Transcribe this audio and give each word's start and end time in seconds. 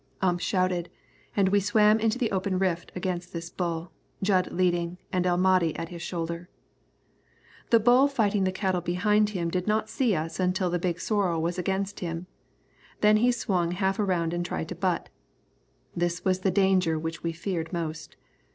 Ump 0.19 0.39
shouted, 0.39 0.89
and 1.37 1.49
we 1.49 1.59
swam 1.59 1.99
into 1.99 2.17
the 2.17 2.31
open 2.31 2.57
rift 2.57 2.91
against 2.95 3.31
this 3.33 3.51
bull, 3.51 3.91
Jud 4.23 4.51
leading, 4.51 4.97
and 5.13 5.27
El 5.27 5.37
Mahdi 5.37 5.75
at 5.75 5.89
his 5.89 6.01
shoulder. 6.01 6.49
The 7.69 7.79
bull 7.79 8.07
fighting 8.07 8.43
the 8.43 8.51
cattle 8.51 8.81
behind 8.81 9.29
him 9.29 9.49
did 9.51 9.67
not 9.67 9.89
see 9.89 10.15
us 10.15 10.39
until 10.39 10.71
the 10.71 10.79
big 10.79 10.99
sorrel 10.99 11.39
was 11.43 11.59
against 11.59 11.99
him. 11.99 12.25
Then 13.01 13.17
he 13.17 13.31
swung 13.31 13.73
half 13.73 13.99
around 13.99 14.33
and 14.33 14.43
tried 14.43 14.69
to 14.69 14.75
butt. 14.75 15.09
This 15.95 16.25
was 16.25 16.39
the 16.39 16.49
danger 16.49 16.97
which 16.97 17.21
we 17.21 17.31
feared 17.31 17.71
most. 17.71 18.15